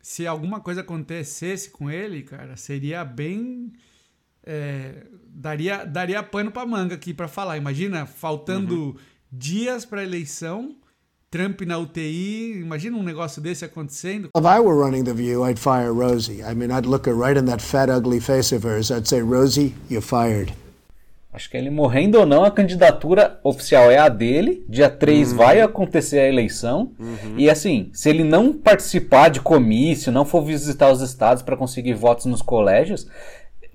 [0.00, 3.72] se alguma coisa acontecesse com ele, cara, seria bem...
[4.50, 7.58] É, daria, daria pano pra manga aqui para falar.
[7.58, 8.96] Imagina, faltando uhum.
[9.30, 10.74] dias para eleição
[11.30, 14.30] Trump na UTI, imagina um negócio desse acontecendo.
[14.34, 16.42] If I were running the View, I'd fire Rosie.
[16.42, 18.90] I mean, I'd look her right in that fat, ugly face of hers.
[18.90, 20.54] I'd say, Rosie, you're fired.
[21.30, 24.64] Acho que ele morrendo ou não, a candidatura oficial é a dele.
[24.66, 25.36] Dia 3 uhum.
[25.36, 26.92] vai acontecer a eleição.
[26.98, 27.34] Uhum.
[27.36, 31.92] E assim, se ele não participar de comício, não for visitar os estados para conseguir
[31.92, 33.06] votos nos colégios,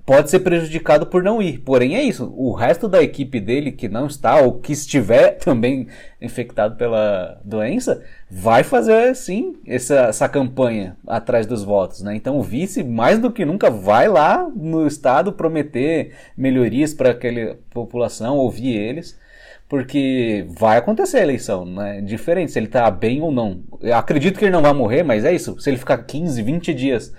[0.05, 1.59] pode ser prejudicado por não ir.
[1.59, 2.33] Porém, é isso.
[2.35, 5.87] O resto da equipe dele que não está, ou que estiver também
[6.21, 12.01] infectado pela doença, vai fazer sim essa, essa campanha atrás dos votos.
[12.01, 12.15] Né?
[12.15, 17.57] Então, o vice, mais do que nunca, vai lá no estado prometer melhorias para aquela
[17.69, 19.21] população, ouvir eles.
[19.69, 21.99] Porque vai acontecer a eleição, né?
[22.01, 23.63] Diferente se ele tá bem ou não.
[23.81, 25.59] Eu acredito que ele não vai morrer, mas é isso.
[25.59, 27.13] Se ele ficar 15, 20 dias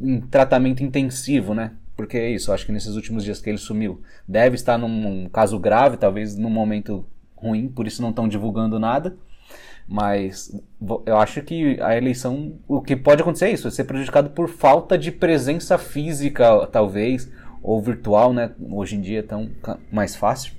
[0.00, 1.72] em tratamento intensivo, né?
[1.96, 5.58] Porque é isso, acho que nesses últimos dias que ele sumiu, deve estar num caso
[5.58, 9.16] grave, talvez num momento ruim, por isso não estão divulgando nada.
[9.88, 10.52] Mas
[11.06, 14.48] eu acho que a eleição, o que pode acontecer é isso, é ser prejudicado por
[14.48, 17.30] falta de presença física, talvez,
[17.62, 18.52] ou virtual, né?
[18.60, 19.50] Hoje em dia é tão
[19.90, 20.52] mais fácil,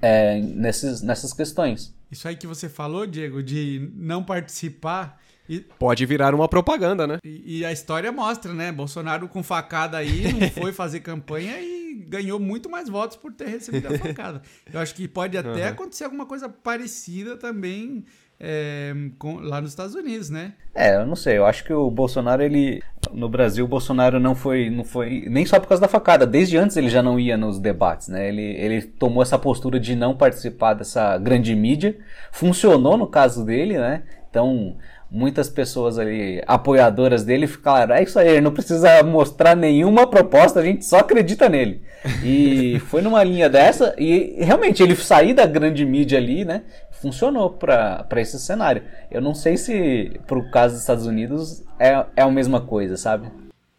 [0.00, 1.94] é, nesses, nessas questões.
[2.10, 7.18] Isso aí que você falou, Diego, de não participar e, Pode virar uma propaganda, né?
[7.24, 8.70] E, e, a história mostra, né?
[8.70, 13.48] Bolsonaro com facada aí não foi fazer campanha e ganhou muito mais votos por ter
[13.48, 14.42] recebido a facada.
[14.72, 15.68] Eu acho que pode até uhum.
[15.68, 18.04] acontecer alguma coisa parecida também
[18.40, 20.52] é, com, lá nos Estados Unidos, né?
[20.74, 21.38] É, eu não sei.
[21.38, 22.82] Eu acho que o Bolsonaro, ele.
[23.12, 25.24] No Brasil, o Bolsonaro não foi, não foi.
[25.28, 26.26] Nem só por causa da facada.
[26.26, 28.28] Desde antes ele já não ia nos debates, né?
[28.28, 31.96] Ele, ele tomou essa postura de não participar dessa grande mídia.
[32.30, 34.02] Funcionou no caso dele, né?
[34.30, 34.76] Então
[35.10, 40.60] muitas pessoas ali, apoiadoras dele, ficaram, é isso aí, ele não precisa mostrar nenhuma proposta,
[40.60, 41.82] a gente só acredita nele.
[42.22, 46.62] E foi numa linha dessa, e realmente ele sair da grande mídia ali, né,
[47.00, 48.82] funcionou para esse cenário.
[49.10, 53.28] Eu não sei se, pro caso dos Estados Unidos, é, é a mesma coisa, sabe?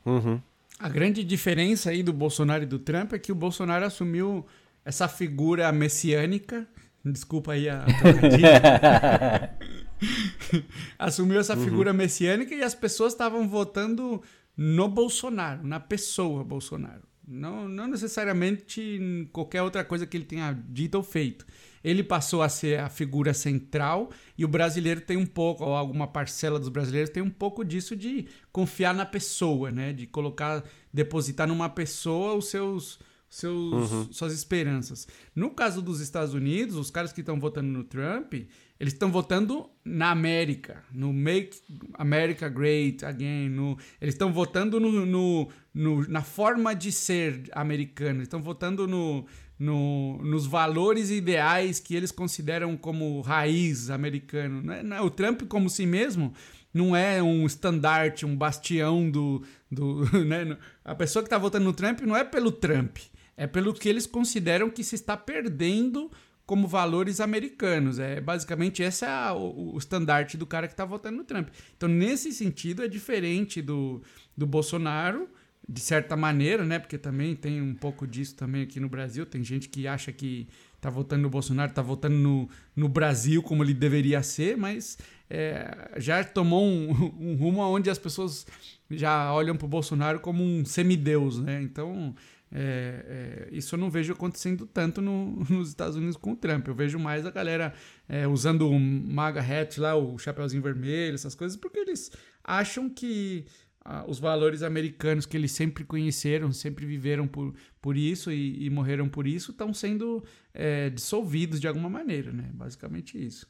[0.05, 0.39] Uhum.
[0.79, 4.45] A grande diferença aí do Bolsonaro e do Trump é que o Bolsonaro assumiu
[4.85, 6.65] essa figura messiânica,
[7.03, 7.85] desculpa aí a
[10.97, 11.63] assumiu essa uhum.
[11.63, 11.97] figura uhum.
[11.97, 14.21] messiânica e as pessoas estavam votando
[14.55, 17.09] no Bolsonaro, na pessoa Bolsonaro.
[17.31, 21.45] Não, não necessariamente em qualquer outra coisa que ele tenha dito ou feito.
[21.83, 26.07] Ele passou a ser a figura central e o brasileiro tem um pouco, ou alguma
[26.07, 29.93] parcela dos brasileiros tem um pouco disso de confiar na pessoa, né?
[29.93, 34.11] De colocar, depositar numa pessoa os seus, seus uhum.
[34.11, 35.07] suas esperanças.
[35.35, 38.33] No caso dos Estados Unidos, os caras que estão votando no Trump,
[38.79, 41.57] eles estão votando na América, no Make
[41.95, 43.49] America Great Again.
[43.49, 48.23] No, eles estão votando no, no, no, na forma de ser americano.
[48.23, 49.25] Estão votando no,
[49.59, 54.71] no, nos valores ideais que eles consideram como raiz americano.
[54.71, 56.33] É, é, o Trump, como si mesmo,
[56.73, 59.43] não é um estandarte, um bastião do.
[59.69, 60.57] do né?
[60.85, 62.97] A pessoa que está votando no Trump não é pelo Trump,
[63.35, 66.09] é pelo que eles consideram que se está perdendo
[66.49, 67.99] como valores americanos.
[67.99, 71.49] É basicamente esse é o, o estandarte do cara que está votando no Trump.
[71.77, 74.01] Então, nesse sentido, é diferente do,
[74.35, 75.29] do Bolsonaro,
[75.67, 76.79] de certa maneira, né?
[76.79, 79.27] Porque também tem um pouco disso também aqui no Brasil.
[79.27, 83.63] Tem gente que acha que está votando no Bolsonaro, está votando no, no Brasil como
[83.63, 84.97] ele deveria ser, mas
[85.29, 88.47] é, já tomou um, um rumo onde as pessoas
[88.89, 91.61] já olham para o Bolsonaro como um semideus, né?
[91.61, 92.15] Então
[92.51, 96.67] é, é, isso eu não vejo acontecendo tanto no, nos Estados Unidos com o Trump.
[96.67, 97.73] Eu vejo mais a galera
[98.07, 102.11] é, usando o MAGA hat lá, o chapeuzinho vermelho, essas coisas, porque eles
[102.43, 103.45] acham que
[103.85, 108.69] a, os valores americanos que eles sempre conheceram, sempre viveram por, por isso e, e
[108.69, 110.23] morreram por isso, estão sendo
[110.53, 112.49] é, dissolvidos de alguma maneira, né?
[112.53, 113.47] Basicamente isso.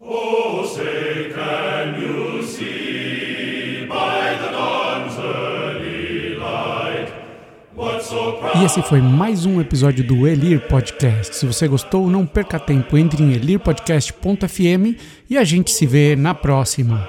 [0.00, 5.57] Oh, say can you see by the dawn's early
[8.60, 11.36] e esse foi mais um episódio do Elir Podcast.
[11.36, 14.98] Se você gostou, não perca tempo, entre em elirpodcast.fm
[15.30, 17.06] e a gente se vê na próxima.